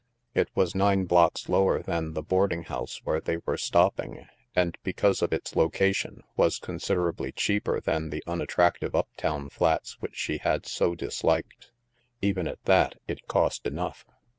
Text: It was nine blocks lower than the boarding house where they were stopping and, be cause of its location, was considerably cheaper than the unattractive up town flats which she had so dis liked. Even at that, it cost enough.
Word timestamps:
It 0.33 0.49
was 0.55 0.73
nine 0.73 1.05
blocks 1.05 1.47
lower 1.47 1.83
than 1.83 2.13
the 2.15 2.23
boarding 2.23 2.63
house 2.63 3.01
where 3.03 3.21
they 3.21 3.37
were 3.45 3.55
stopping 3.55 4.25
and, 4.55 4.75
be 4.81 4.93
cause 4.93 5.21
of 5.21 5.31
its 5.31 5.55
location, 5.55 6.23
was 6.35 6.57
considerably 6.57 7.31
cheaper 7.31 7.79
than 7.79 8.09
the 8.09 8.23
unattractive 8.25 8.95
up 8.95 9.09
town 9.15 9.49
flats 9.49 9.97
which 10.01 10.15
she 10.15 10.39
had 10.39 10.65
so 10.65 10.95
dis 10.95 11.23
liked. 11.23 11.69
Even 12.19 12.47
at 12.47 12.63
that, 12.63 12.95
it 13.07 13.27
cost 13.27 13.67
enough. 13.67 14.03